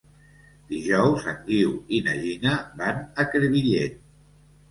[0.69, 4.01] Dijous en Guiu i na Gina van a Crevillent.